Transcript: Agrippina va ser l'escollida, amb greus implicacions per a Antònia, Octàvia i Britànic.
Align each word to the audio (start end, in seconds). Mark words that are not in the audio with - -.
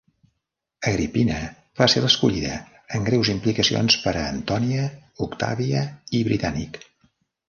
Agrippina 0.91 1.35
va 1.81 1.87
ser 1.93 2.01
l'escollida, 2.05 2.55
amb 2.99 3.05
greus 3.09 3.29
implicacions 3.33 3.97
per 4.05 4.13
a 4.21 4.23
Antònia, 4.31 4.87
Octàvia 5.27 5.85
i 6.21 6.23
Britànic. 6.29 6.81